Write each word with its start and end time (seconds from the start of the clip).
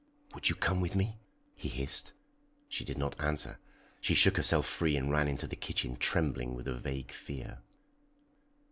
"Would 0.33 0.49
you 0.49 0.55
come 0.55 0.81
with 0.81 0.95
me?" 0.95 1.19
he 1.53 1.69
hissed. 1.69 2.13
She 2.67 2.83
did 2.83 2.97
not 2.97 3.15
answer; 3.21 3.59
she 3.99 4.15
shook 4.15 4.37
herself 4.37 4.65
free 4.65 4.97
and 4.97 5.11
ran 5.11 5.27
into 5.27 5.45
the 5.45 5.55
kitchen, 5.55 5.95
trembling 5.95 6.55
with 6.55 6.67
a 6.67 6.73
vague 6.73 7.11
fear. 7.11 7.59